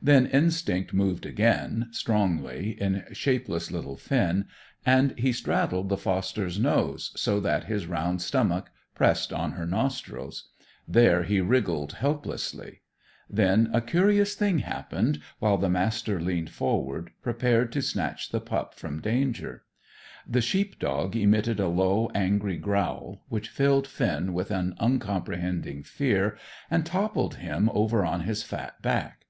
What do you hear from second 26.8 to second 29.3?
toppled him over on his fat back.